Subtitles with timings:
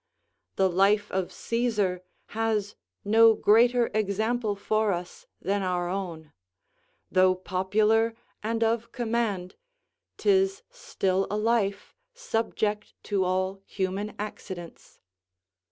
[0.55, 2.73] The life of Caesar has
[3.05, 6.31] no greater example for us than our own:
[7.11, 9.57] though popular and of command,
[10.17, 14.99] 'tis still a life subject to all human accidents.